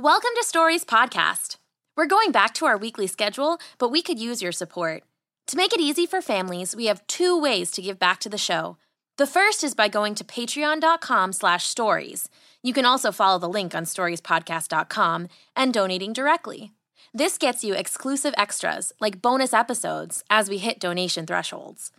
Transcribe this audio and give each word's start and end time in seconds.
Welcome 0.00 0.30
to 0.36 0.44
Stories 0.44 0.84
Podcast. 0.84 1.56
We're 1.96 2.06
going 2.06 2.30
back 2.30 2.54
to 2.54 2.66
our 2.66 2.78
weekly 2.78 3.08
schedule, 3.08 3.58
but 3.78 3.88
we 3.88 4.00
could 4.00 4.20
use 4.20 4.40
your 4.40 4.52
support. 4.52 5.02
To 5.48 5.56
make 5.56 5.72
it 5.72 5.80
easy 5.80 6.06
for 6.06 6.22
families, 6.22 6.76
we 6.76 6.86
have 6.86 7.04
two 7.08 7.36
ways 7.36 7.72
to 7.72 7.82
give 7.82 7.98
back 7.98 8.20
to 8.20 8.28
the 8.28 8.38
show. 8.38 8.76
The 9.16 9.26
first 9.26 9.64
is 9.64 9.74
by 9.74 9.88
going 9.88 10.14
to 10.14 10.22
patreon.com 10.22 11.32
slash 11.32 11.66
stories. 11.66 12.28
You 12.62 12.72
can 12.72 12.84
also 12.84 13.10
follow 13.10 13.40
the 13.40 13.48
link 13.48 13.74
on 13.74 13.82
storiespodcast.com 13.82 15.28
and 15.56 15.74
donating 15.74 16.12
directly. 16.12 16.70
This 17.12 17.36
gets 17.36 17.64
you 17.64 17.74
exclusive 17.74 18.34
extras, 18.38 18.92
like 19.00 19.20
bonus 19.20 19.52
episodes, 19.52 20.22
as 20.30 20.48
we 20.48 20.58
hit 20.58 20.78
donation 20.78 21.26
thresholds. 21.26 21.90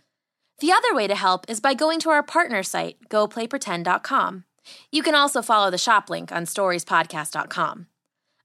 The 0.60 0.72
other 0.72 0.94
way 0.94 1.06
to 1.06 1.14
help 1.14 1.44
is 1.50 1.60
by 1.60 1.74
going 1.74 2.00
to 2.00 2.08
our 2.08 2.22
partner 2.22 2.62
site, 2.62 2.96
goplaypretend.com. 3.10 4.44
You 4.90 5.02
can 5.02 5.14
also 5.14 5.42
follow 5.42 5.70
the 5.70 5.76
shop 5.76 6.08
link 6.08 6.32
on 6.32 6.44
storiespodcast.com. 6.44 7.88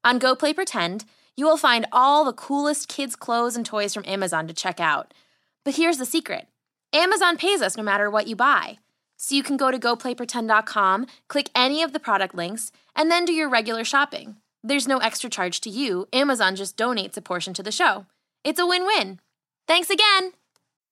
On 0.06 0.20
Go 0.20 0.36
Play 0.36 0.54
Pretend, 0.54 1.04
you 1.36 1.48
will 1.48 1.58
find 1.58 1.88
all 1.92 2.24
the 2.24 2.32
coolest 2.32 2.88
kids' 2.88 3.16
clothes 3.16 3.56
and 3.56 3.66
toys 3.66 3.92
from 3.92 4.04
Amazon 4.06 4.48
to 4.48 4.54
check 4.54 4.80
out. 4.80 5.16
But 5.64 5.78
here's 5.78 5.98
the 5.98 6.06
secret 6.06 6.48
Amazon 6.94 7.38
pays 7.38 7.60
us 7.60 7.76
no 7.76 7.82
matter 7.82 8.08
what 8.12 8.28
you 8.28 8.36
buy. 8.36 8.78
So 9.18 9.34
you 9.34 9.42
can 9.42 9.58
go 9.58 9.72
to 9.72 9.80
goplaypretend.com, 9.80 11.08
click 11.28 11.50
any 11.56 11.82
of 11.82 11.92
the 11.92 12.00
product 12.00 12.36
links, 12.36 12.72
and 12.96 13.10
then 13.10 13.26
do 13.26 13.34
your 13.34 13.50
regular 13.50 13.84
shopping. 13.84 14.36
There's 14.64 14.88
no 14.88 15.00
extra 15.00 15.28
charge 15.28 15.60
to 15.62 15.72
you. 15.72 16.06
Amazon 16.14 16.56
just 16.56 16.78
donates 16.78 17.18
a 17.18 17.22
portion 17.22 17.56
to 17.56 17.64
the 17.64 17.72
show. 17.72 18.06
It's 18.44 18.60
a 18.60 18.68
win 18.68 18.86
win. 18.86 19.20
Thanks 19.68 19.90
again. 19.90 20.34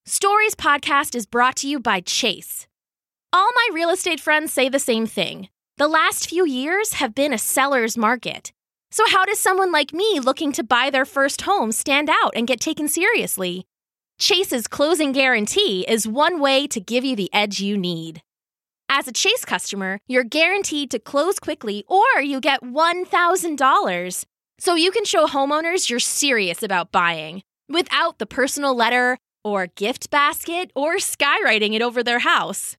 Stories 0.07 0.55
Podcast 0.55 1.13
is 1.13 1.27
brought 1.27 1.57
to 1.57 1.67
you 1.67 1.79
by 1.79 1.99
Chase. 1.99 2.65
All 3.31 3.51
my 3.53 3.75
real 3.75 3.91
estate 3.91 4.19
friends 4.19 4.51
say 4.51 4.69
the 4.69 4.79
same 4.79 5.05
thing. 5.05 5.49
The 5.77 5.87
last 5.87 6.27
few 6.27 6.47
years 6.47 6.93
have 6.93 7.13
been 7.13 7.31
a 7.31 7.37
seller's 7.37 7.95
market. 7.95 8.51
So, 8.93 9.07
how 9.07 9.25
does 9.25 9.39
someone 9.39 9.71
like 9.71 9.91
me 9.91 10.19
looking 10.19 10.51
to 10.51 10.63
buy 10.63 10.91
their 10.91 11.03
first 11.03 11.41
home 11.41 11.71
stand 11.71 12.11
out 12.11 12.33
and 12.35 12.45
get 12.45 12.59
taken 12.59 12.87
seriously? 12.87 13.65
Chase's 14.19 14.67
closing 14.67 15.11
guarantee 15.11 15.83
is 15.87 16.07
one 16.07 16.39
way 16.39 16.67
to 16.67 16.79
give 16.79 17.03
you 17.03 17.15
the 17.15 17.33
edge 17.33 17.59
you 17.59 17.75
need. 17.75 18.21
As 18.87 19.07
a 19.07 19.11
Chase 19.11 19.45
customer, 19.45 19.97
you're 20.07 20.23
guaranteed 20.23 20.91
to 20.91 20.99
close 20.99 21.39
quickly 21.39 21.83
or 21.87 22.21
you 22.21 22.39
get 22.39 22.61
$1,000. 22.61 24.25
So 24.59 24.75
you 24.75 24.91
can 24.91 25.05
show 25.05 25.25
homeowners 25.25 25.89
you're 25.89 25.97
serious 25.97 26.61
about 26.61 26.91
buying 26.91 27.41
without 27.67 28.19
the 28.19 28.27
personal 28.27 28.75
letter 28.75 29.17
or 29.43 29.65
gift 29.65 30.11
basket 30.11 30.69
or 30.75 30.97
skywriting 30.97 31.73
it 31.73 31.81
over 31.81 32.03
their 32.03 32.19
house. 32.19 32.77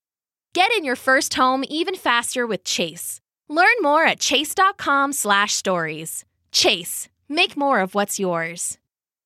Get 0.54 0.70
in 0.76 0.84
your 0.84 0.94
first 0.94 1.34
home 1.34 1.64
even 1.68 1.96
faster 1.96 2.46
with 2.46 2.62
Chase. 2.62 3.20
Learn 3.48 3.74
more 3.82 4.06
at 4.06 4.20
chase.com/stories. 4.20 6.24
Chase, 6.52 7.08
make 7.28 7.56
more 7.56 7.80
of 7.80 7.94
what's 7.94 8.18
yours. 8.18 8.78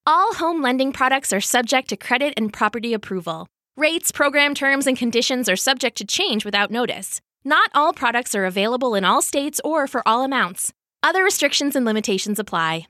All 0.06 0.34
home 0.34 0.62
lending 0.62 0.92
products 0.92 1.32
are 1.32 1.40
subject 1.40 1.88
to 1.88 1.96
credit 1.96 2.34
and 2.36 2.52
property 2.52 2.94
approval. 2.94 3.46
Rates, 3.76 4.10
program 4.10 4.54
terms, 4.54 4.86
and 4.86 4.96
conditions 4.96 5.48
are 5.48 5.56
subject 5.56 5.96
to 5.98 6.04
change 6.04 6.44
without 6.44 6.70
notice. 6.70 7.20
Not 7.44 7.70
all 7.74 7.92
products 7.92 8.34
are 8.34 8.44
available 8.44 8.94
in 8.94 9.04
all 9.04 9.22
states 9.22 9.60
or 9.64 9.86
for 9.86 10.06
all 10.08 10.24
amounts. 10.24 10.72
Other 11.02 11.22
restrictions 11.22 11.76
and 11.76 11.84
limitations 11.84 12.38
apply. 12.38 12.86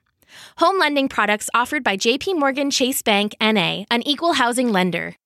Home 0.59 0.79
lending 0.79 1.09
products 1.09 1.51
offered 1.53 1.83
by 1.83 1.97
JP 1.97 2.39
Morgan 2.39 2.71
Chase 2.71 3.03
Bank 3.03 3.34
NA, 3.41 3.84
an 3.91 4.06
equal 4.06 4.34
housing 4.34 4.73
lender. 4.73 5.17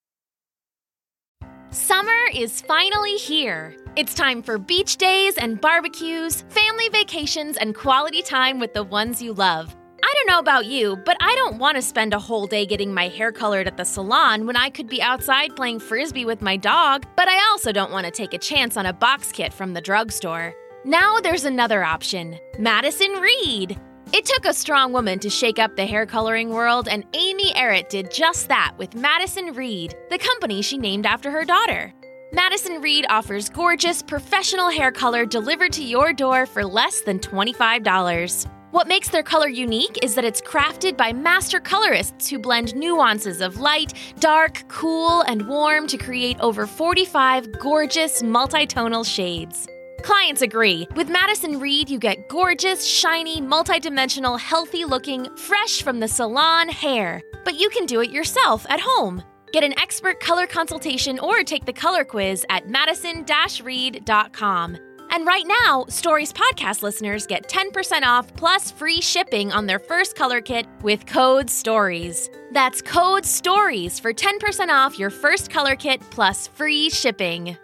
Summer 1.70 2.28
is 2.34 2.60
finally 2.60 3.16
here. 3.16 3.76
It's 3.94 4.14
time 4.14 4.42
for 4.42 4.56
beach 4.56 4.96
days 4.96 5.36
and 5.36 5.60
barbecues, 5.60 6.44
family 6.48 6.88
vacations, 6.88 7.58
and 7.58 7.74
quality 7.74 8.22
time 8.22 8.58
with 8.58 8.72
the 8.72 8.82
ones 8.82 9.20
you 9.20 9.34
love. 9.34 9.76
I 10.02 10.14
don't 10.14 10.28
know 10.28 10.38
about 10.38 10.64
you, 10.64 10.96
but 11.04 11.18
I 11.20 11.34
don't 11.34 11.58
want 11.58 11.76
to 11.76 11.82
spend 11.82 12.14
a 12.14 12.18
whole 12.18 12.46
day 12.46 12.64
getting 12.64 12.94
my 12.94 13.08
hair 13.08 13.32
colored 13.32 13.66
at 13.66 13.76
the 13.76 13.84
salon 13.84 14.46
when 14.46 14.56
I 14.56 14.70
could 14.70 14.88
be 14.88 15.02
outside 15.02 15.54
playing 15.56 15.80
frisbee 15.80 16.24
with 16.24 16.40
my 16.40 16.56
dog, 16.56 17.04
but 17.16 17.28
I 17.28 17.36
also 17.50 17.70
don't 17.70 17.92
want 17.92 18.06
to 18.06 18.10
take 18.10 18.32
a 18.32 18.38
chance 18.38 18.78
on 18.78 18.86
a 18.86 18.94
box 18.94 19.30
kit 19.30 19.52
from 19.52 19.74
the 19.74 19.82
drugstore. 19.82 20.54
Now 20.86 21.20
there's 21.20 21.44
another 21.44 21.84
option 21.84 22.38
Madison 22.58 23.12
Reed. 23.12 23.78
It 24.14 24.24
took 24.24 24.46
a 24.46 24.54
strong 24.54 24.94
woman 24.94 25.18
to 25.18 25.28
shake 25.28 25.58
up 25.58 25.76
the 25.76 25.84
hair 25.84 26.06
coloring 26.06 26.48
world, 26.48 26.88
and 26.88 27.04
Amy 27.12 27.52
Errett 27.52 27.90
did 27.90 28.10
just 28.10 28.48
that 28.48 28.72
with 28.78 28.94
Madison 28.94 29.52
Reed, 29.52 29.94
the 30.08 30.18
company 30.18 30.62
she 30.62 30.78
named 30.78 31.04
after 31.04 31.30
her 31.30 31.44
daughter. 31.44 31.92
Madison 32.34 32.80
Reed 32.80 33.04
offers 33.10 33.50
gorgeous, 33.50 34.00
professional 34.00 34.70
hair 34.70 34.90
color 34.90 35.26
delivered 35.26 35.70
to 35.74 35.84
your 35.84 36.14
door 36.14 36.46
for 36.46 36.64
less 36.64 37.02
than 37.02 37.18
$25. 37.18 38.46
What 38.70 38.88
makes 38.88 39.10
their 39.10 39.22
color 39.22 39.48
unique 39.48 39.98
is 40.02 40.14
that 40.14 40.24
it's 40.24 40.40
crafted 40.40 40.96
by 40.96 41.12
master 41.12 41.60
colorists 41.60 42.30
who 42.30 42.38
blend 42.38 42.74
nuances 42.74 43.42
of 43.42 43.58
light, 43.58 43.92
dark, 44.18 44.66
cool, 44.68 45.20
and 45.22 45.46
warm 45.46 45.86
to 45.88 45.98
create 45.98 46.40
over 46.40 46.66
45 46.66 47.58
gorgeous 47.58 48.22
multitonal 48.22 49.04
shades. 49.04 49.68
Clients 50.02 50.40
agree. 50.40 50.88
With 50.96 51.10
Madison 51.10 51.60
Reed, 51.60 51.90
you 51.90 51.98
get 51.98 52.30
gorgeous, 52.30 52.82
shiny, 52.86 53.42
multidimensional, 53.42 54.40
healthy 54.40 54.86
looking, 54.86 55.28
fresh 55.36 55.82
from 55.82 56.00
the 56.00 56.08
salon 56.08 56.70
hair. 56.70 57.20
But 57.44 57.56
you 57.56 57.68
can 57.68 57.84
do 57.84 58.00
it 58.00 58.10
yourself 58.10 58.64
at 58.70 58.80
home. 58.80 59.22
Get 59.52 59.64
an 59.64 59.78
expert 59.78 60.18
color 60.18 60.46
consultation 60.46 61.18
or 61.18 61.44
take 61.44 61.66
the 61.66 61.72
color 61.74 62.04
quiz 62.04 62.44
at 62.48 62.68
madison 62.68 63.26
read.com. 63.62 64.78
And 65.10 65.26
right 65.26 65.44
now, 65.46 65.84
Stories 65.90 66.32
Podcast 66.32 66.82
listeners 66.82 67.26
get 67.26 67.46
10% 67.46 68.02
off 68.02 68.34
plus 68.34 68.70
free 68.70 69.02
shipping 69.02 69.52
on 69.52 69.66
their 69.66 69.78
first 69.78 70.16
color 70.16 70.40
kit 70.40 70.66
with 70.80 71.04
code 71.04 71.50
STORIES. 71.50 72.30
That's 72.52 72.80
code 72.80 73.26
STORIES 73.26 74.00
for 74.00 74.14
10% 74.14 74.68
off 74.70 74.98
your 74.98 75.10
first 75.10 75.50
color 75.50 75.76
kit 75.76 76.00
plus 76.10 76.46
free 76.48 76.88
shipping. 76.88 77.58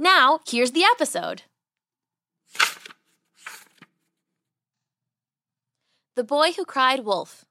Now, 0.00 0.40
here's 0.48 0.72
the 0.72 0.82
episode. 0.82 1.42
The 6.16 6.24
Boy 6.24 6.50
Who 6.56 6.64
Cried 6.64 7.04
Wolf. 7.04 7.44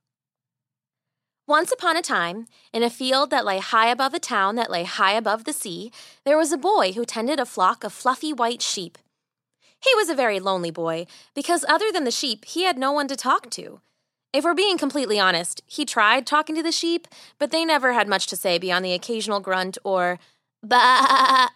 Once 1.48 1.72
upon 1.72 1.96
a 1.96 2.02
time, 2.02 2.46
in 2.74 2.84
a 2.84 2.90
field 2.90 3.30
that 3.30 3.46
lay 3.46 3.60
high 3.60 3.88
above 3.88 4.14
a 4.14 4.20
town 4.20 4.56
that 4.56 4.70
lay 4.70 4.84
high 4.84 5.14
above 5.14 5.46
the 5.46 5.54
sea, 5.54 5.90
there 6.26 6.38
was 6.38 6.52
a 6.52 6.58
boy 6.58 6.92
who 6.92 7.06
tended 7.06 7.40
a 7.40 7.46
flock 7.46 7.86
of 7.86 7.94
fluffy 7.94 8.34
white 8.34 8.62
sheep. 8.62 8.98
He 9.80 9.96
was 9.96 10.10
a 10.10 10.16
very 10.16 10.42
lonely 10.42 10.72
boy, 10.72 11.08
because 11.34 11.64
other 11.70 11.90
than 11.90 12.04
the 12.04 12.12
sheep, 12.12 12.44
he 12.44 12.64
had 12.64 12.78
no 12.78 12.92
one 12.92 13.08
to 13.08 13.16
talk 13.16 13.50
to. 13.52 13.80
If 14.34 14.44
we're 14.44 14.54
being 14.54 14.78
completely 14.78 15.22
honest, 15.22 15.62
he 15.66 15.86
tried 15.86 16.28
talking 16.28 16.54
to 16.56 16.64
the 16.64 16.72
sheep, 16.74 17.08
but 17.40 17.52
they 17.52 17.64
never 17.64 17.94
had 17.94 18.10
much 18.10 18.28
to 18.28 18.36
say 18.36 18.58
beyond 18.58 18.84
the 18.84 18.94
occasional 18.94 19.40
grunt 19.40 19.78
or 19.86 20.20
ba. 20.62 21.48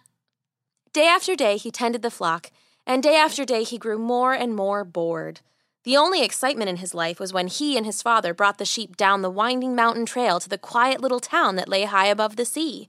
Day 0.94 1.06
after 1.06 1.36
day, 1.36 1.58
he 1.58 1.70
tended 1.70 2.00
the 2.00 2.10
flock, 2.10 2.50
and 2.86 3.02
day 3.02 3.16
after 3.16 3.44
day, 3.44 3.62
he 3.62 3.76
grew 3.76 3.98
more 3.98 4.32
and 4.32 4.56
more 4.56 4.84
bored. 4.84 5.40
The 5.84 5.96
only 5.96 6.22
excitement 6.22 6.70
in 6.70 6.76
his 6.76 6.94
life 6.94 7.18
was 7.18 7.32
when 7.32 7.48
he 7.48 7.76
and 7.76 7.84
his 7.84 8.02
father 8.02 8.32
brought 8.32 8.58
the 8.58 8.64
sheep 8.64 8.96
down 8.96 9.22
the 9.22 9.30
winding 9.30 9.74
mountain 9.74 10.06
trail 10.06 10.38
to 10.38 10.48
the 10.48 10.58
quiet 10.58 11.00
little 11.00 11.18
town 11.18 11.56
that 11.56 11.68
lay 11.68 11.84
high 11.84 12.06
above 12.06 12.36
the 12.36 12.44
sea. 12.44 12.88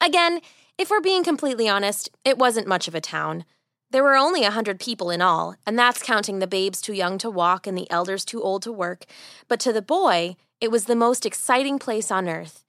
Again, 0.00 0.40
if 0.78 0.90
we're 0.90 1.02
being 1.02 1.22
completely 1.22 1.68
honest, 1.68 2.08
it 2.24 2.38
wasn't 2.38 2.66
much 2.66 2.88
of 2.88 2.94
a 2.94 3.00
town. 3.00 3.44
There 3.90 4.02
were 4.02 4.16
only 4.16 4.42
a 4.42 4.50
hundred 4.50 4.80
people 4.80 5.10
in 5.10 5.20
all, 5.20 5.54
and 5.66 5.78
that's 5.78 6.02
counting 6.02 6.38
the 6.38 6.46
babes 6.46 6.80
too 6.80 6.94
young 6.94 7.18
to 7.18 7.28
walk 7.28 7.66
and 7.66 7.76
the 7.76 7.90
elders 7.90 8.24
too 8.24 8.42
old 8.42 8.62
to 8.62 8.72
work. 8.72 9.04
But 9.48 9.60
to 9.60 9.72
the 9.72 9.82
boy, 9.82 10.36
it 10.62 10.70
was 10.70 10.86
the 10.86 10.96
most 10.96 11.26
exciting 11.26 11.78
place 11.78 12.10
on 12.10 12.26
earth. 12.26 12.64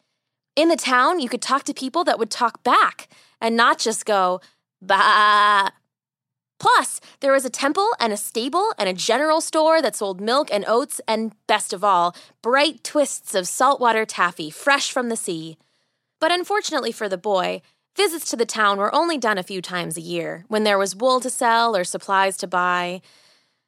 In 0.57 0.67
the 0.67 0.75
town, 0.75 1.21
you 1.21 1.29
could 1.29 1.41
talk 1.41 1.63
to 1.63 1.73
people 1.73 2.03
that 2.03 2.19
would 2.19 2.29
talk 2.29 2.61
back 2.61 3.07
and 3.39 3.55
not 3.55 3.79
just 3.79 4.05
go, 4.05 4.41
bah. 4.81 5.69
Plus, 6.63 7.01
there 7.19 7.33
was 7.33 7.43
a 7.43 7.49
temple 7.49 7.89
and 7.99 8.13
a 8.13 8.17
stable 8.17 8.73
and 8.77 8.87
a 8.87 8.93
general 8.93 9.41
store 9.41 9.81
that 9.81 9.97
sold 9.97 10.21
milk 10.21 10.47
and 10.49 10.63
oats 10.65 11.01
and, 11.09 11.35
best 11.45 11.73
of 11.73 11.83
all, 11.83 12.15
bright 12.41 12.85
twists 12.85 13.35
of 13.35 13.49
saltwater 13.49 14.05
taffy 14.05 14.49
fresh 14.49 14.89
from 14.89 15.09
the 15.09 15.17
sea. 15.17 15.57
But 16.21 16.31
unfortunately 16.31 16.93
for 16.93 17.09
the 17.09 17.17
boy, 17.17 17.61
Visits 17.95 18.27
to 18.31 18.35
the 18.35 18.45
town 18.45 18.79
were 18.79 18.95
only 18.95 19.19
done 19.19 19.37
a 19.37 19.43
few 19.43 19.61
times 19.61 19.97
a 19.97 20.01
year, 20.01 20.45
when 20.47 20.63
there 20.63 20.79
was 20.79 20.95
wool 20.95 21.19
to 21.19 21.29
sell 21.29 21.75
or 21.75 21.83
supplies 21.83 22.37
to 22.37 22.47
buy. 22.47 23.01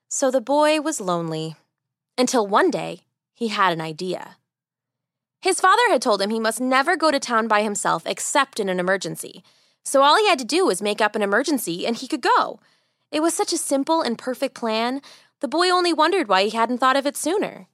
So 0.09 0.31
the 0.31 0.41
boy 0.41 0.81
was 0.81 1.00
lonely. 1.00 1.56
Until 2.18 2.48
one 2.48 2.71
day, 2.71 3.01
he 3.36 3.50
had 3.50 3.71
an 3.71 3.81
idea. 3.81 4.38
His 5.41 5.62
father 5.62 5.83
had 5.89 6.01
told 6.01 6.24
him 6.24 6.31
he 6.31 6.39
must 6.39 6.59
never 6.59 6.98
go 6.98 7.12
to 7.12 7.19
town 7.19 7.48
by 7.48 7.62
himself 7.62 8.01
except 8.07 8.59
in 8.59 8.68
an 8.68 8.80
emergency. 8.80 9.44
So 9.83 10.01
all 10.01 10.18
he 10.18 10.27
had 10.27 10.39
to 10.39 10.45
do 10.45 10.65
was 10.65 10.81
make 10.81 11.01
up 11.01 11.15
an 11.15 11.21
emergency 11.21 11.86
and 11.86 11.95
he 11.95 12.07
could 12.07 12.21
go. 12.21 12.59
It 13.11 13.21
was 13.21 13.33
such 13.33 13.53
a 13.53 13.57
simple 13.57 14.01
and 14.01 14.17
perfect 14.17 14.55
plan, 14.55 15.01
the 15.39 15.47
boy 15.47 15.69
only 15.69 15.93
wondered 15.93 16.27
why 16.27 16.43
he 16.43 16.49
hadn't 16.49 16.79
thought 16.79 16.97
of 16.97 17.05
it 17.05 17.15
sooner. 17.17 17.67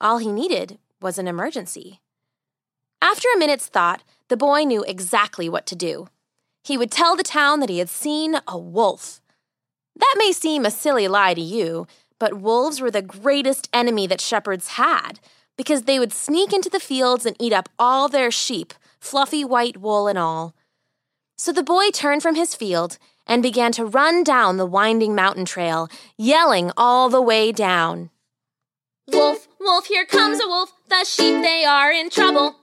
All 0.00 0.18
he 0.18 0.32
needed 0.32 0.78
was 1.00 1.18
an 1.18 1.28
emergency. 1.28 2.00
After 3.00 3.28
a 3.34 3.38
minute's 3.38 3.66
thought, 3.66 4.02
the 4.28 4.36
boy 4.36 4.62
knew 4.62 4.84
exactly 4.84 5.48
what 5.48 5.66
to 5.66 5.76
do. 5.76 6.08
He 6.64 6.78
would 6.78 6.90
tell 6.90 7.16
the 7.16 7.22
town 7.22 7.60
that 7.60 7.68
he 7.68 7.78
had 7.78 7.88
seen 7.88 8.36
a 8.46 8.58
wolf. 8.58 9.20
That 9.96 10.14
may 10.18 10.32
seem 10.32 10.64
a 10.64 10.70
silly 10.70 11.08
lie 11.08 11.34
to 11.34 11.40
you, 11.40 11.86
But 12.22 12.34
wolves 12.34 12.80
were 12.80 12.92
the 12.92 13.02
greatest 13.02 13.68
enemy 13.72 14.06
that 14.06 14.20
shepherds 14.20 14.68
had 14.78 15.18
because 15.56 15.82
they 15.82 15.98
would 15.98 16.12
sneak 16.12 16.52
into 16.52 16.70
the 16.70 16.78
fields 16.78 17.26
and 17.26 17.34
eat 17.40 17.52
up 17.52 17.68
all 17.80 18.08
their 18.08 18.30
sheep, 18.30 18.74
fluffy 19.00 19.44
white 19.44 19.78
wool 19.78 20.06
and 20.06 20.16
all. 20.16 20.54
So 21.36 21.50
the 21.50 21.64
boy 21.64 21.90
turned 21.90 22.22
from 22.22 22.36
his 22.36 22.54
field 22.54 22.98
and 23.26 23.42
began 23.42 23.72
to 23.72 23.84
run 23.84 24.24
down 24.24 24.56
the 24.56 24.66
winding 24.66 25.14
mountain 25.14 25.44
trail, 25.44 25.88
yelling 26.16 26.70
all 26.76 27.08
the 27.08 27.22
way 27.22 27.52
down. 27.52 28.10
Wolf, 29.12 29.48
wolf, 29.60 29.86
here 29.86 30.06
comes 30.06 30.40
a 30.42 30.46
wolf, 30.46 30.72
the 30.88 31.04
sheep 31.04 31.42
they 31.42 31.64
are 31.64 31.90
in 31.90 32.10
trouble. 32.10 32.56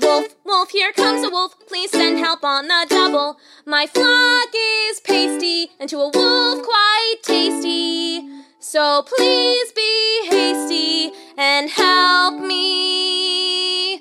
Wolf, 0.00 0.34
wolf, 0.44 0.70
here 0.70 0.92
comes 0.92 1.24
a 1.24 1.30
wolf, 1.30 1.54
please 1.66 1.90
send 1.90 2.18
help 2.18 2.44
on 2.44 2.68
the 2.68 2.86
double. 2.88 3.38
My 3.66 3.86
flock 3.86 4.48
is 4.54 5.00
pasty, 5.00 5.70
and 5.80 5.90
to 5.90 5.98
a 5.98 6.10
wolf 6.10 6.64
quite 6.64 7.16
tasty. 7.22 8.28
So 8.60 9.02
please 9.02 9.72
be 9.72 10.28
hasty 10.28 11.12
and 11.36 11.68
help 11.70 12.40
me. 12.40 13.96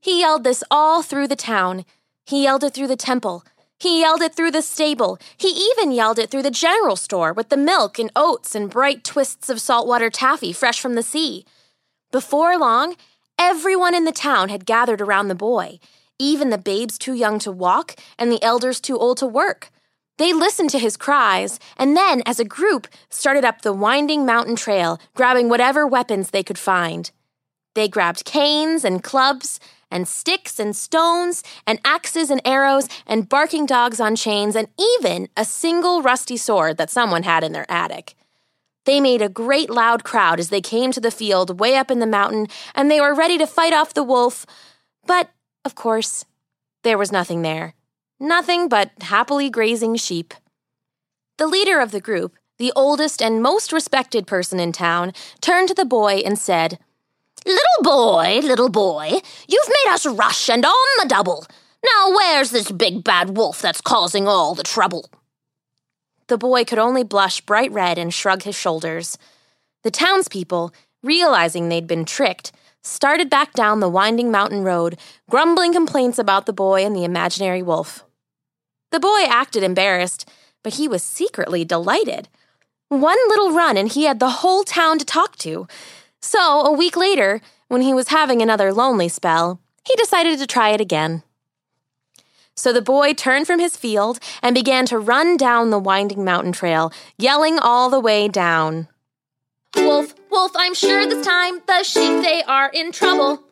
He 0.00 0.20
yelled 0.20 0.44
this 0.44 0.64
all 0.70 1.02
through 1.02 1.28
the 1.28 1.36
town. 1.36 1.84
He 2.24 2.44
yelled 2.44 2.64
it 2.64 2.74
through 2.74 2.88
the 2.88 2.96
temple. 2.96 3.44
He 3.78 4.00
yelled 4.00 4.22
it 4.22 4.34
through 4.34 4.52
the 4.52 4.62
stable. 4.62 5.18
He 5.36 5.48
even 5.48 5.92
yelled 5.92 6.18
it 6.18 6.30
through 6.30 6.42
the 6.42 6.50
general 6.50 6.96
store 6.96 7.32
with 7.32 7.50
the 7.50 7.56
milk 7.56 7.98
and 7.98 8.10
oats 8.16 8.54
and 8.54 8.70
bright 8.70 9.04
twists 9.04 9.50
of 9.50 9.60
saltwater 9.60 10.08
taffy 10.08 10.52
fresh 10.52 10.80
from 10.80 10.94
the 10.94 11.02
sea. 11.02 11.44
Before 12.10 12.58
long, 12.58 12.96
everyone 13.38 13.94
in 13.94 14.04
the 14.04 14.12
town 14.12 14.48
had 14.48 14.64
gathered 14.64 15.02
around 15.02 15.28
the 15.28 15.34
boy, 15.34 15.78
even 16.18 16.48
the 16.48 16.56
babes 16.58 16.96
too 16.96 17.12
young 17.12 17.38
to 17.40 17.52
walk 17.52 17.96
and 18.18 18.32
the 18.32 18.42
elders 18.42 18.80
too 18.80 18.96
old 18.96 19.18
to 19.18 19.26
work. 19.26 19.70
They 20.16 20.32
listened 20.32 20.70
to 20.70 20.78
his 20.78 20.96
cries 20.96 21.60
and 21.76 21.94
then, 21.94 22.22
as 22.24 22.40
a 22.40 22.44
group, 22.44 22.88
started 23.10 23.44
up 23.44 23.60
the 23.60 23.74
winding 23.74 24.24
mountain 24.24 24.56
trail, 24.56 24.98
grabbing 25.14 25.50
whatever 25.50 25.86
weapons 25.86 26.30
they 26.30 26.42
could 26.42 26.58
find. 26.58 27.10
They 27.74 27.88
grabbed 27.88 28.24
canes 28.24 28.86
and 28.86 29.02
clubs, 29.02 29.60
and 29.90 30.06
sticks 30.08 30.58
and 30.58 30.74
stones, 30.74 31.42
and 31.66 31.80
axes 31.84 32.30
and 32.30 32.40
arrows, 32.44 32.88
and 33.06 33.28
barking 33.28 33.66
dogs 33.66 34.00
on 34.00 34.16
chains, 34.16 34.56
and 34.56 34.68
even 34.78 35.28
a 35.36 35.44
single 35.44 36.02
rusty 36.02 36.36
sword 36.36 36.76
that 36.76 36.90
someone 36.90 37.22
had 37.22 37.44
in 37.44 37.52
their 37.52 37.70
attic. 37.70 38.14
They 38.84 39.00
made 39.00 39.20
a 39.20 39.28
great 39.28 39.68
loud 39.68 40.04
crowd 40.04 40.38
as 40.38 40.48
they 40.48 40.60
came 40.60 40.92
to 40.92 41.00
the 41.00 41.10
field 41.10 41.58
way 41.60 41.76
up 41.76 41.90
in 41.90 41.98
the 41.98 42.06
mountain, 42.06 42.46
and 42.74 42.90
they 42.90 43.00
were 43.00 43.14
ready 43.14 43.36
to 43.38 43.46
fight 43.46 43.72
off 43.72 43.94
the 43.94 44.04
wolf. 44.04 44.46
But, 45.06 45.30
of 45.64 45.74
course, 45.74 46.24
there 46.84 46.96
was 46.96 47.10
nothing 47.10 47.42
there. 47.42 47.74
Nothing 48.20 48.68
but 48.68 48.92
happily 49.00 49.50
grazing 49.50 49.96
sheep. 49.96 50.32
The 51.36 51.48
leader 51.48 51.80
of 51.80 51.90
the 51.90 52.00
group, 52.00 52.36
the 52.58 52.72
oldest 52.74 53.20
and 53.20 53.42
most 53.42 53.72
respected 53.72 54.26
person 54.26 54.58
in 54.60 54.72
town, 54.72 55.12
turned 55.40 55.68
to 55.68 55.74
the 55.74 55.84
boy 55.84 56.22
and 56.24 56.38
said, 56.38 56.78
Little 57.46 57.82
boy, 57.82 58.40
little 58.42 58.68
boy, 58.68 59.20
you've 59.46 59.68
made 59.68 59.92
us 59.92 60.04
rush 60.04 60.48
and 60.48 60.64
on 60.66 60.86
the 60.98 61.08
double. 61.08 61.46
Now 61.84 62.10
where's 62.10 62.50
this 62.50 62.72
big 62.72 63.04
bad 63.04 63.36
wolf 63.36 63.62
that's 63.62 63.80
causing 63.80 64.26
all 64.26 64.56
the 64.56 64.64
trouble? 64.64 65.08
The 66.26 66.38
boy 66.38 66.64
could 66.64 66.80
only 66.80 67.04
blush 67.04 67.40
bright 67.40 67.70
red 67.70 67.98
and 67.98 68.12
shrug 68.12 68.42
his 68.42 68.56
shoulders. 68.56 69.16
The 69.84 69.92
townspeople, 69.92 70.74
realizing 71.04 71.68
they'd 71.68 71.86
been 71.86 72.04
tricked, 72.04 72.50
started 72.82 73.30
back 73.30 73.52
down 73.52 73.78
the 73.78 73.88
winding 73.88 74.32
mountain 74.32 74.64
road, 74.64 74.98
grumbling 75.30 75.72
complaints 75.72 76.18
about 76.18 76.46
the 76.46 76.52
boy 76.52 76.84
and 76.84 76.96
the 76.96 77.04
imaginary 77.04 77.62
wolf. 77.62 78.04
The 78.90 78.98
boy 78.98 79.22
acted 79.28 79.62
embarrassed, 79.62 80.28
but 80.64 80.74
he 80.74 80.88
was 80.88 81.04
secretly 81.04 81.64
delighted. 81.64 82.28
One 82.88 83.18
little 83.28 83.52
run 83.52 83.76
and 83.76 83.88
he 83.88 84.02
had 84.02 84.18
the 84.18 84.30
whole 84.30 84.64
town 84.64 84.98
to 84.98 85.04
talk 85.04 85.36
to. 85.36 85.68
So, 86.20 86.62
a 86.62 86.72
week 86.72 86.96
later, 86.96 87.40
when 87.68 87.82
he 87.82 87.94
was 87.94 88.08
having 88.08 88.42
another 88.42 88.72
lonely 88.72 89.08
spell, 89.08 89.60
he 89.84 89.94
decided 89.96 90.38
to 90.38 90.46
try 90.46 90.70
it 90.70 90.80
again. 90.80 91.22
So 92.54 92.72
the 92.72 92.80
boy 92.80 93.12
turned 93.12 93.46
from 93.46 93.60
his 93.60 93.76
field 93.76 94.18
and 94.42 94.54
began 94.54 94.86
to 94.86 94.98
run 94.98 95.36
down 95.36 95.70
the 95.70 95.78
winding 95.78 96.24
mountain 96.24 96.52
trail, 96.52 96.90
yelling 97.18 97.58
all 97.58 97.90
the 97.90 98.00
way 98.00 98.28
down. 98.28 98.88
Wolf, 99.76 100.14
wolf, 100.30 100.52
I'm 100.56 100.74
sure 100.74 101.06
this 101.06 101.24
time 101.24 101.60
the 101.66 101.82
sheep 101.82 102.22
they 102.22 102.42
are 102.44 102.70
in 102.70 102.92
trouble. 102.92 103.42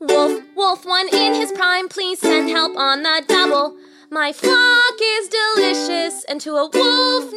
Wolf, 0.00 0.42
wolf, 0.56 0.86
one 0.86 1.08
in 1.08 1.34
his 1.34 1.52
prime, 1.52 1.88
please 1.88 2.20
send 2.20 2.48
help 2.48 2.74
on 2.76 3.02
the 3.02 3.22
double. 3.28 3.76
My 4.10 4.32
flock 4.32 4.94
is 5.00 5.28
delicious 5.28 6.24
and 6.24 6.40
to 6.40 6.56
a 6.56 6.70
wolf 6.72 7.32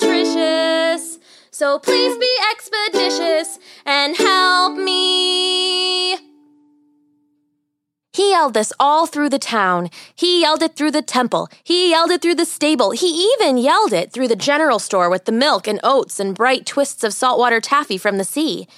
nutritious. 0.00 1.17
So 1.58 1.80
please 1.80 2.16
be 2.16 2.32
expeditious 2.52 3.58
and 3.84 4.16
help 4.16 4.76
me. 4.76 6.12
He 8.12 8.30
yelled 8.30 8.54
this 8.54 8.72
all 8.78 9.06
through 9.06 9.30
the 9.30 9.40
town. 9.40 9.90
He 10.14 10.42
yelled 10.42 10.62
it 10.62 10.76
through 10.76 10.92
the 10.92 11.02
temple. 11.02 11.48
He 11.64 11.90
yelled 11.90 12.12
it 12.12 12.22
through 12.22 12.36
the 12.36 12.44
stable. 12.44 12.92
He 12.92 13.32
even 13.32 13.58
yelled 13.58 13.92
it 13.92 14.12
through 14.12 14.28
the 14.28 14.36
general 14.36 14.78
store 14.78 15.10
with 15.10 15.24
the 15.24 15.32
milk 15.32 15.66
and 15.66 15.80
oats 15.82 16.20
and 16.20 16.32
bright 16.32 16.64
twists 16.64 17.02
of 17.02 17.12
saltwater 17.12 17.60
taffy 17.60 17.98
from 17.98 18.18
the 18.18 18.24
sea. 18.24 18.68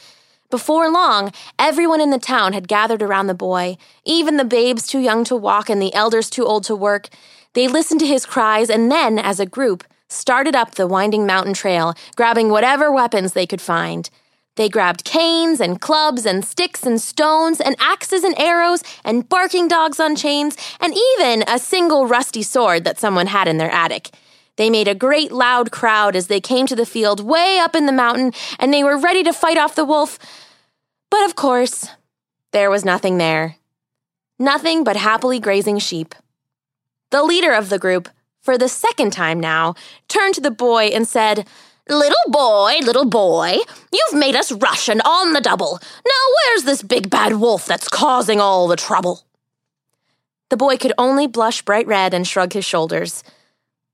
Before 0.48 0.90
long, 0.90 1.34
everyone 1.58 2.00
in 2.00 2.08
the 2.08 2.18
town 2.18 2.54
had 2.54 2.66
gathered 2.66 3.02
around 3.02 3.26
the 3.26 3.34
boy, 3.34 3.76
even 4.06 4.38
the 4.38 4.44
babes 4.46 4.86
too 4.86 5.00
young 5.00 5.22
to 5.24 5.36
walk 5.36 5.68
and 5.68 5.82
the 5.82 5.92
elders 5.92 6.30
too 6.30 6.46
old 6.46 6.64
to 6.64 6.74
work. 6.74 7.10
They 7.52 7.68
listened 7.68 8.00
to 8.00 8.06
his 8.06 8.24
cries 8.24 8.70
and 8.70 8.90
then, 8.90 9.18
as 9.18 9.38
a 9.38 9.44
group, 9.44 9.84
started 10.10 10.54
up 10.54 10.74
the 10.74 10.86
winding 10.86 11.26
mountain 11.26 11.54
trail, 11.54 11.94
grabbing 12.16 12.50
whatever 12.50 12.92
weapons 12.92 13.32
they 13.32 13.46
could 13.46 13.60
find. 13.60 14.10
They 14.56 14.68
grabbed 14.68 15.04
canes 15.04 15.60
and 15.60 15.80
clubs 15.80 16.26
and 16.26 16.44
sticks 16.44 16.84
and 16.84 17.00
stones 17.00 17.60
and 17.60 17.76
axes 17.78 18.24
and 18.24 18.38
arrows 18.38 18.82
and 19.04 19.26
barking 19.28 19.68
dogs 19.68 19.98
on 19.98 20.16
chains 20.16 20.56
and 20.80 20.92
even 20.92 21.44
a 21.48 21.58
single 21.58 22.06
rusty 22.06 22.42
sword 22.42 22.84
that 22.84 22.98
someone 22.98 23.28
had 23.28 23.48
in 23.48 23.58
their 23.58 23.70
attic. 23.70 24.10
They 24.56 24.68
made 24.68 24.88
a 24.88 24.94
great 24.94 25.32
loud 25.32 25.70
crowd 25.70 26.14
as 26.14 26.26
they 26.26 26.40
came 26.40 26.66
to 26.66 26.76
the 26.76 26.84
field 26.84 27.20
way 27.20 27.58
up 27.58 27.74
in 27.74 27.86
the 27.86 27.92
mountain 27.92 28.32
and 28.58 28.74
they 28.74 28.84
were 28.84 28.98
ready 28.98 29.22
to 29.22 29.32
fight 29.32 29.56
off 29.56 29.74
the 29.74 29.84
wolf. 29.84 30.18
But 31.10 31.24
of 31.24 31.36
course, 31.36 31.88
there 32.52 32.70
was 32.70 32.84
nothing 32.84 33.16
there. 33.16 33.56
Nothing 34.38 34.84
but 34.84 34.96
happily 34.96 35.38
grazing 35.38 35.78
sheep. 35.78 36.14
The 37.10 37.22
leader 37.22 37.52
of 37.52 37.68
the 37.70 37.78
group, 37.78 38.08
for 38.40 38.56
the 38.56 38.68
second 38.68 39.12
time 39.12 39.38
now, 39.38 39.74
turned 40.08 40.34
to 40.34 40.40
the 40.40 40.50
boy 40.50 40.86
and 40.86 41.06
said, 41.06 41.46
Little 41.88 42.16
boy, 42.28 42.78
little 42.82 43.04
boy, 43.04 43.56
you've 43.92 44.18
made 44.18 44.36
us 44.36 44.52
rush 44.52 44.88
and 44.88 45.02
on 45.02 45.32
the 45.32 45.40
double. 45.40 45.80
Now 46.06 46.34
where's 46.36 46.64
this 46.64 46.82
big 46.82 47.10
bad 47.10 47.34
wolf 47.34 47.66
that's 47.66 47.88
causing 47.88 48.40
all 48.40 48.68
the 48.68 48.76
trouble? 48.76 49.24
The 50.50 50.56
boy 50.56 50.76
could 50.76 50.92
only 50.98 51.26
blush 51.26 51.62
bright 51.62 51.86
red 51.86 52.14
and 52.14 52.26
shrug 52.26 52.52
his 52.52 52.64
shoulders. 52.64 53.24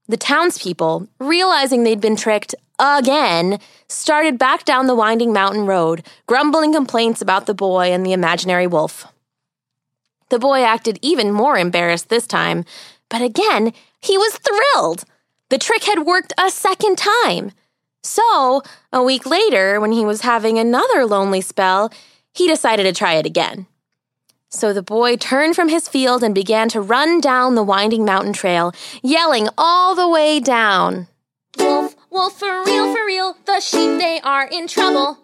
The 0.08 0.16
townspeople, 0.16 1.08
realizing 1.18 1.84
they'd 1.84 2.00
been 2.00 2.16
tricked 2.16 2.54
again, 2.78 3.58
started 3.88 4.38
back 4.38 4.64
down 4.64 4.86
the 4.86 4.94
winding 4.94 5.32
mountain 5.32 5.66
road, 5.66 6.06
grumbling 6.26 6.72
complaints 6.72 7.22
about 7.22 7.46
the 7.46 7.54
boy 7.54 7.92
and 7.92 8.04
the 8.04 8.12
imaginary 8.12 8.66
wolf. 8.66 9.06
The 10.28 10.38
boy 10.38 10.62
acted 10.62 10.98
even 11.02 11.30
more 11.30 11.56
embarrassed 11.56 12.08
this 12.08 12.26
time, 12.26 12.64
but 13.08 13.22
again, 13.22 13.72
he 14.00 14.16
was 14.18 14.38
thrilled. 14.38 15.04
The 15.48 15.58
trick 15.58 15.84
had 15.84 16.06
worked 16.06 16.32
a 16.38 16.50
second 16.50 16.98
time. 16.98 17.52
So, 18.02 18.62
a 18.92 19.02
week 19.02 19.26
later, 19.26 19.80
when 19.80 19.92
he 19.92 20.04
was 20.04 20.20
having 20.20 20.58
another 20.58 21.04
lonely 21.04 21.40
spell, 21.40 21.92
he 22.32 22.46
decided 22.46 22.84
to 22.84 22.92
try 22.92 23.14
it 23.14 23.26
again. 23.26 23.66
So 24.48 24.72
the 24.72 24.82
boy 24.82 25.16
turned 25.16 25.56
from 25.56 25.68
his 25.68 25.88
field 25.88 26.22
and 26.22 26.34
began 26.34 26.68
to 26.70 26.80
run 26.80 27.20
down 27.20 27.56
the 27.56 27.62
winding 27.62 28.04
mountain 28.04 28.32
trail, 28.32 28.72
yelling 29.02 29.48
all 29.58 29.94
the 29.94 30.08
way 30.08 30.40
down. 30.40 31.08
Wolf, 31.58 31.96
wolf, 32.10 32.38
for 32.38 32.64
real, 32.64 32.94
for 32.94 33.04
real, 33.04 33.36
the 33.44 33.60
sheep 33.60 33.98
they 33.98 34.20
are 34.22 34.46
in 34.46 34.68
trouble. 34.68 35.18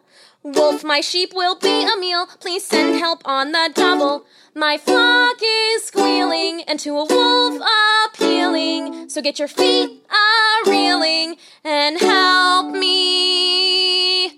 Wolf, 0.45 0.83
my 0.83 1.01
sheep 1.01 1.33
will 1.35 1.55
be 1.55 1.85
a 1.85 1.97
meal, 1.99 2.27
please 2.41 2.65
send 2.65 2.97
help 2.97 3.23
on 3.25 3.53
the 3.53 3.71
double. 3.75 4.27
My 4.57 4.77
flock 4.77 5.37
is 5.41 5.85
squealing, 5.85 6.63
and 6.63 6.81
to 6.81 6.99
a 6.99 7.05
wolf 7.05 7.63
appealing. 8.07 9.09
So 9.09 9.23
get 9.23 9.39
your 9.39 9.47
feet 9.47 10.03
a 10.11 10.69
reeling 10.71 11.37
and 11.63 11.97
help 12.01 12.75
me. 12.75 14.31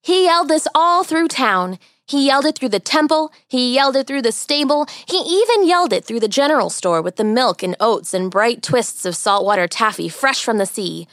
He 0.00 0.24
yelled 0.24 0.48
this 0.48 0.66
all 0.74 1.04
through 1.04 1.28
town. 1.28 1.78
He 2.06 2.26
yelled 2.26 2.46
it 2.46 2.58
through 2.58 2.70
the 2.70 2.80
temple. 2.80 3.30
He 3.46 3.74
yelled 3.74 3.94
it 3.94 4.06
through 4.06 4.22
the 4.22 4.32
stable. 4.32 4.86
He 5.06 5.18
even 5.18 5.68
yelled 5.68 5.92
it 5.92 6.06
through 6.06 6.20
the 6.20 6.28
general 6.28 6.70
store 6.70 7.02
with 7.02 7.16
the 7.16 7.24
milk 7.24 7.62
and 7.62 7.76
oats 7.78 8.14
and 8.14 8.30
bright 8.30 8.62
twists 8.62 9.04
of 9.04 9.14
saltwater 9.14 9.68
taffy 9.68 10.08
fresh 10.08 10.42
from 10.42 10.56
the 10.56 10.64
sea. 10.64 11.06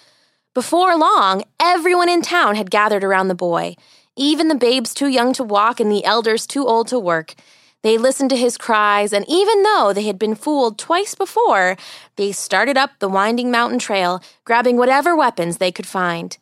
Before 0.55 0.97
long, 0.97 1.43
everyone 1.59 2.07
in 2.07 2.21
town 2.21 2.55
had 2.55 2.71
gathered 2.71 3.03
around 3.03 3.27
the 3.27 3.35
boy, 3.35 3.75
even 4.15 4.47
the 4.47 4.55
babes 4.55 4.93
too 4.93 5.09
young 5.09 5.33
to 5.33 5.43
walk 5.43 5.81
and 5.81 5.91
the 5.91 6.05
elders 6.05 6.47
too 6.47 6.65
old 6.65 6.87
to 6.87 6.97
work. 6.97 7.35
They 7.81 7.97
listened 7.97 8.29
to 8.29 8.37
his 8.37 8.57
cries, 8.57 9.11
and 9.11 9.25
even 9.27 9.63
though 9.63 9.91
they 9.93 10.03
had 10.03 10.17
been 10.17 10.33
fooled 10.33 10.79
twice 10.79 11.13
before, 11.13 11.75
they 12.15 12.31
started 12.31 12.77
up 12.77 12.91
the 12.99 13.09
winding 13.09 13.51
mountain 13.51 13.79
trail, 13.79 14.23
grabbing 14.45 14.77
whatever 14.77 15.13
weapons 15.13 15.57
they 15.57 15.73
could 15.73 15.85
find. 15.85 16.37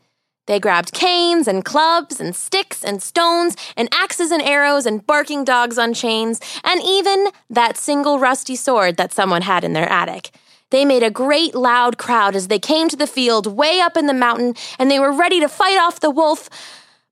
They 0.45 0.59
grabbed 0.59 0.93
canes 0.93 1.47
and 1.47 1.65
clubs 1.65 2.19
and 2.19 2.35
sticks 2.35 2.83
and 2.83 3.01
stones 3.01 3.55
and 3.75 3.89
axes 3.91 4.29
and 4.29 4.43
arrows 4.43 4.85
and 4.85 5.07
barking 5.07 5.43
dogs 5.43 5.79
on 5.79 5.95
chains 5.95 6.39
and 6.63 6.79
even 6.85 7.29
that 7.49 7.77
single 7.77 8.19
rusty 8.19 8.55
sword 8.55 8.97
that 8.97 9.11
someone 9.11 9.41
had 9.41 9.63
in 9.63 9.73
their 9.73 9.89
attic. 9.89 10.29
They 10.73 10.85
made 10.85 11.03
a 11.03 11.11
great 11.11 11.53
loud 11.53 11.99
crowd 11.99 12.35
as 12.35 12.47
they 12.47 12.57
came 12.57 12.89
to 12.89 12.95
the 12.95 13.05
field 13.05 13.45
way 13.45 13.79
up 13.79 13.95
in 13.95 14.07
the 14.07 14.13
mountain 14.13 14.55
and 14.79 14.89
they 14.89 14.99
were 14.99 15.13
ready 15.13 15.39
to 15.39 15.47
fight 15.47 15.77
off 15.77 15.99
the 15.99 16.09
wolf. 16.09 16.49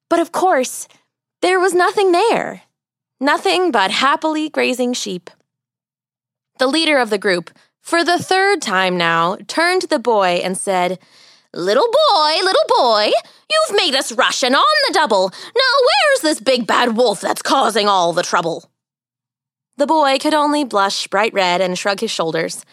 But 0.09 0.19
of 0.19 0.31
course, 0.31 0.87
there 1.43 1.59
was 1.59 1.75
nothing 1.75 2.11
there. 2.11 2.63
Nothing 3.19 3.69
but 3.69 3.91
happily 3.91 4.49
grazing 4.49 4.93
sheep. 4.93 5.29
The 6.57 6.65
leader 6.65 6.97
of 6.97 7.11
the 7.11 7.19
group, 7.19 7.51
for 7.81 8.03
the 8.03 8.17
third 8.17 8.63
time 8.63 8.97
now, 8.97 9.37
turned 9.47 9.81
to 9.81 9.87
the 9.87 9.99
boy 9.99 10.41
and 10.43 10.57
said, 10.57 10.97
Little 11.53 11.85
boy, 11.85 12.33
little 12.41 12.67
boy, 12.79 13.11
you've 13.47 13.77
made 13.77 13.93
us 13.93 14.11
rush 14.11 14.41
and 14.41 14.55
on 14.55 14.77
the 14.87 14.93
double. 14.95 15.29
Now 15.29 15.73
where's 15.85 16.21
this 16.23 16.39
big 16.39 16.65
bad 16.65 16.97
wolf 16.97 17.21
that's 17.21 17.43
causing 17.43 17.87
all 17.87 18.11
the 18.11 18.23
trouble? 18.23 18.71
The 19.77 19.85
boy 19.85 20.17
could 20.17 20.33
only 20.33 20.63
blush 20.63 21.05
bright 21.09 21.35
red 21.35 21.61
and 21.61 21.77
shrug 21.77 21.99
his 21.99 22.09
shoulders. 22.09 22.65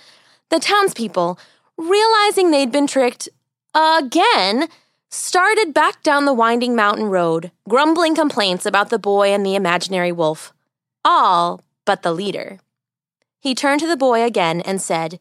The 0.50 0.58
townspeople, 0.58 1.38
realizing 1.76 2.50
they'd 2.50 2.72
been 2.72 2.86
tricked 2.86 3.28
again, 3.74 4.68
started 5.10 5.74
back 5.74 6.02
down 6.02 6.24
the 6.24 6.32
winding 6.34 6.74
mountain 6.74 7.06
road, 7.06 7.50
grumbling 7.68 8.14
complaints 8.14 8.64
about 8.64 8.90
the 8.90 8.98
boy 8.98 9.28
and 9.28 9.44
the 9.44 9.54
imaginary 9.54 10.12
wolf. 10.12 10.52
All 11.04 11.62
but 11.84 12.02
the 12.02 12.12
leader. 12.12 12.58
He 13.40 13.54
turned 13.54 13.80
to 13.80 13.86
the 13.86 13.96
boy 13.96 14.22
again 14.22 14.60
and 14.62 14.80
said, 14.80 15.20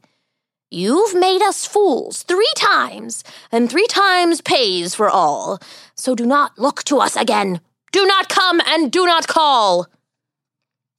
You've 0.70 1.16
made 1.16 1.42
us 1.42 1.66
fools 1.66 2.24
three 2.24 2.52
times, 2.58 3.24
and 3.52 3.70
three 3.70 3.88
times 3.88 4.42
pays 4.42 4.94
for 4.94 5.10
all. 5.10 5.60
So 5.96 6.14
do 6.14 6.26
not 6.26 6.60
look 6.60 6.84
to 6.86 6.98
us 6.98 7.16
again. 7.16 7.62
Do 7.94 8.06
not 8.06 8.28
come 8.28 8.60
and 8.68 8.92
do 8.92 9.06
not 9.06 9.28
call. 9.28 9.88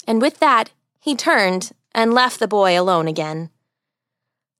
And 0.06 0.22
with 0.22 0.38
that, 0.38 0.70
he 1.00 1.14
turned 1.14 1.72
and 1.94 2.14
left 2.14 2.40
the 2.40 2.48
boy 2.48 2.80
alone 2.80 3.08
again. 3.08 3.50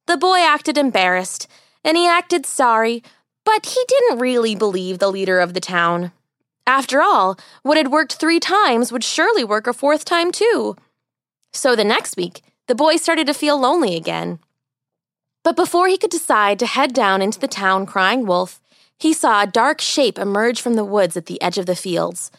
The 0.09 0.17
boy 0.17 0.39
acted 0.39 0.79
embarrassed, 0.79 1.47
and 1.85 1.95
he 1.95 2.09
acted 2.09 2.47
sorry, 2.47 3.03
but 3.45 3.67
he 3.67 3.85
didn't 3.87 4.21
really 4.21 4.55
believe 4.55 4.99
the 4.99 5.13
leader 5.13 5.39
of 5.39 5.53
the 5.53 5.61
town. 5.61 6.13
After 6.67 7.03
all, 7.03 7.39
what 7.63 7.77
had 7.77 7.93
worked 7.93 8.15
three 8.15 8.41
times 8.41 8.91
would 8.91 9.05
surely 9.05 9.45
work 9.45 9.67
a 9.67 9.75
fourth 9.75 10.07
time 10.07 10.33
too. 10.33 10.77
So 11.53 11.77
the 11.77 11.85
next 11.85 12.17
week, 12.17 12.41
the 12.69 12.75
boy 12.75 12.97
started 12.97 13.27
to 13.27 13.35
feel 13.35 13.61
lonely 13.61 13.97
again. 13.97 14.39
But 15.45 15.57
before 15.57 15.89
he 15.89 15.99
could 15.99 16.11
decide 16.11 16.59
to 16.61 16.67
head 16.67 16.95
down 16.95 17.21
into 17.21 17.39
the 17.39 17.47
town 17.47 17.85
crying 17.85 18.25
wolf, 18.25 18.63
he 18.99 19.13
saw 19.13 19.43
a 19.43 19.47
dark 19.47 19.79
shape 19.79 20.19
emerge 20.19 20.63
from 20.63 20.73
the 20.73 20.87
woods 20.87 21.19
at 21.19 21.27
the 21.27 21.41
edge 21.43 21.59
of 21.59 21.67
the 21.67 21.77
fields. 21.77 22.31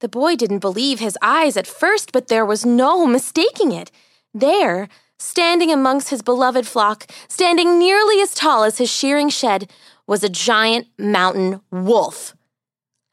The 0.00 0.08
boy 0.08 0.34
didn't 0.34 0.58
believe 0.58 0.98
his 0.98 1.16
eyes 1.22 1.56
at 1.56 1.68
first, 1.68 2.10
but 2.10 2.26
there 2.26 2.44
was 2.44 2.66
no 2.66 3.06
mistaking 3.06 3.70
it. 3.70 3.92
There, 4.34 4.88
standing 5.18 5.72
amongst 5.72 6.10
his 6.10 6.22
beloved 6.22 6.66
flock, 6.66 7.06
standing 7.28 7.78
nearly 7.78 8.20
as 8.20 8.34
tall 8.34 8.64
as 8.64 8.78
his 8.78 8.90
shearing 8.90 9.28
shed, 9.28 9.70
was 10.06 10.22
a 10.22 10.28
giant 10.28 10.86
mountain 10.98 11.60
wolf. 11.70 12.34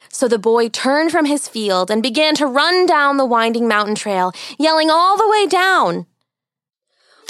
So 0.09 0.27
the 0.27 0.37
boy 0.37 0.69
turned 0.69 1.11
from 1.11 1.25
his 1.25 1.47
field 1.47 1.89
and 1.89 2.03
began 2.03 2.35
to 2.35 2.45
run 2.45 2.85
down 2.85 3.17
the 3.17 3.25
winding 3.25 3.67
mountain 3.67 3.95
trail, 3.95 4.31
yelling 4.59 4.89
all 4.91 5.17
the 5.17 5.27
way 5.27 5.47
down. 5.47 6.05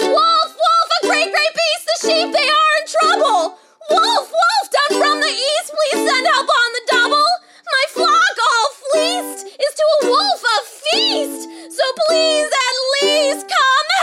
Wolf, 0.00 0.12
wolf, 0.12 0.88
a 1.02 1.06
great, 1.06 1.30
great 1.32 1.54
beast! 1.54 1.84
The 1.86 2.08
sheep, 2.08 2.32
they 2.32 2.48
are 2.48 2.74
in 2.80 2.86
trouble! 3.00 3.58
Wolf, 3.90 4.28
wolf, 4.28 4.66
down 4.70 5.00
from 5.00 5.20
the 5.20 5.28
east, 5.32 5.72
please 5.72 6.10
send 6.10 6.26
help 6.26 6.48
on 6.48 6.72
the 6.72 6.82
double! 6.90 7.30
My 7.64 7.84
flock, 7.88 8.36
all 8.50 8.68
fleeced, 8.90 9.46
is 9.46 9.74
to 9.74 9.84
a 10.02 10.06
wolf 10.08 10.42
a 10.44 10.58
feast! 10.66 11.48
So 11.72 11.84
please, 12.08 12.50
at 12.50 12.76
least, 13.00 13.48
come! 13.48 13.93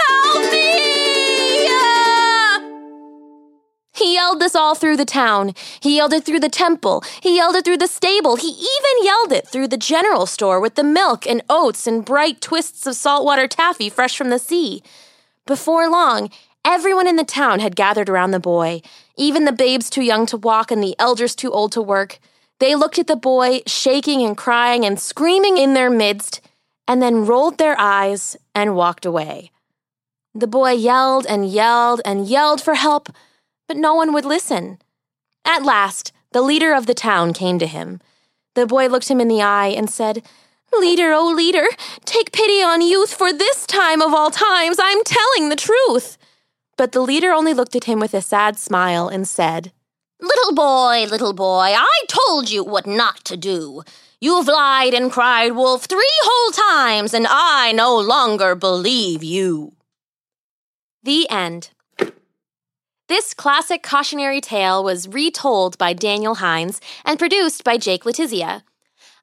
He 3.93 4.15
yelled 4.15 4.39
this 4.39 4.55
all 4.55 4.73
through 4.73 4.97
the 4.97 5.05
town. 5.05 5.53
He 5.79 5.97
yelled 5.97 6.13
it 6.13 6.25
through 6.25 6.39
the 6.39 6.49
temple. 6.49 7.03
He 7.21 7.35
yelled 7.35 7.55
it 7.55 7.63
through 7.63 7.77
the 7.77 7.87
stable. 7.87 8.35
He 8.35 8.47
even 8.47 9.03
yelled 9.03 9.31
it 9.31 9.47
through 9.47 9.67
the 9.67 9.77
general 9.77 10.25
store 10.25 10.59
with 10.59 10.73
the 10.73 10.83
milk 10.83 11.27
and 11.27 11.43
oats 11.49 11.85
and 11.85 12.03
bright 12.03 12.41
twists 12.41 12.87
of 12.87 12.95
saltwater 12.95 13.47
taffy 13.47 13.89
fresh 13.89 14.17
from 14.17 14.29
the 14.29 14.39
sea. 14.39 14.81
Before 15.45 15.87
long, 15.87 16.31
everyone 16.65 17.05
in 17.05 17.15
the 17.15 17.23
town 17.23 17.59
had 17.59 17.75
gathered 17.75 18.09
around 18.09 18.31
the 18.31 18.39
boy, 18.39 18.81
even 19.17 19.45
the 19.45 19.51
babes 19.51 19.87
too 19.87 20.03
young 20.03 20.25
to 20.27 20.37
walk 20.37 20.71
and 20.71 20.83
the 20.83 20.95
elders 20.97 21.35
too 21.35 21.51
old 21.51 21.71
to 21.73 21.81
work. 21.81 22.17
They 22.57 22.73
looked 22.73 22.97
at 22.97 23.05
the 23.05 23.15
boy, 23.15 23.61
shaking 23.67 24.23
and 24.23 24.35
crying 24.35 24.83
and 24.83 24.99
screaming 24.99 25.57
in 25.57 25.75
their 25.75 25.91
midst, 25.91 26.41
and 26.87 27.03
then 27.03 27.27
rolled 27.27 27.59
their 27.59 27.79
eyes 27.79 28.35
and 28.55 28.75
walked 28.75 29.05
away. 29.05 29.51
The 30.33 30.47
boy 30.47 30.71
yelled 30.71 31.25
and 31.25 31.49
yelled 31.49 32.01
and 32.05 32.25
yelled 32.25 32.61
for 32.61 32.75
help, 32.75 33.09
but 33.67 33.75
no 33.75 33.93
one 33.93 34.13
would 34.13 34.25
listen. 34.25 34.79
At 35.43 35.63
last, 35.63 36.13
the 36.31 36.41
leader 36.41 36.73
of 36.73 36.85
the 36.85 36.93
town 36.93 37.33
came 37.33 37.59
to 37.59 37.67
him. 37.67 37.99
The 38.53 38.65
boy 38.65 38.87
looked 38.87 39.09
him 39.09 39.19
in 39.19 39.27
the 39.27 39.41
eye 39.41 39.67
and 39.67 39.89
said, 39.89 40.23
Leader, 40.73 41.11
oh 41.11 41.27
leader, 41.27 41.65
take 42.05 42.31
pity 42.31 42.63
on 42.63 42.81
youth, 42.81 43.13
for 43.13 43.33
this 43.33 43.65
time 43.65 44.01
of 44.01 44.13
all 44.13 44.31
times 44.31 44.77
I'm 44.79 45.03
telling 45.03 45.49
the 45.49 45.57
truth. 45.57 46.17
But 46.77 46.93
the 46.93 47.01
leader 47.01 47.31
only 47.33 47.53
looked 47.53 47.75
at 47.75 47.83
him 47.83 47.99
with 47.99 48.13
a 48.13 48.21
sad 48.21 48.57
smile 48.57 49.09
and 49.09 49.27
said, 49.27 49.73
Little 50.21 50.53
boy, 50.53 51.07
little 51.09 51.33
boy, 51.33 51.73
I 51.75 52.05
told 52.07 52.49
you 52.49 52.63
what 52.63 52.87
not 52.87 53.25
to 53.25 53.35
do. 53.35 53.83
You've 54.21 54.47
lied 54.47 54.93
and 54.93 55.11
cried 55.11 55.53
wolf 55.53 55.85
three 55.85 56.13
whole 56.23 56.51
times, 56.51 57.13
and 57.13 57.27
I 57.29 57.73
no 57.73 57.97
longer 57.97 58.55
believe 58.55 59.23
you. 59.23 59.73
The 61.03 61.27
end. 61.31 61.71
This 63.07 63.33
classic 63.33 63.81
cautionary 63.81 64.39
tale 64.39 64.83
was 64.83 65.07
retold 65.07 65.75
by 65.79 65.93
Daniel 65.93 66.35
Hines 66.35 66.79
and 67.03 67.17
produced 67.17 67.63
by 67.63 67.77
Jake 67.77 68.03
Letizia. 68.03 68.61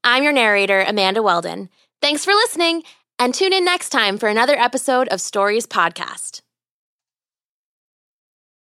I'm 0.03 0.25
your 0.25 0.33
narrator, 0.33 0.81
Amanda 0.81 1.23
Weldon. 1.23 1.69
Thanks 2.03 2.25
for 2.25 2.33
listening, 2.33 2.83
and 3.19 3.33
tune 3.33 3.53
in 3.53 3.65
next 3.65 3.91
time 3.91 4.19
for 4.19 4.29
another 4.29 4.57
episode 4.59 5.07
of 5.09 5.21
Stories 5.21 5.67
Podcast. 5.67 6.43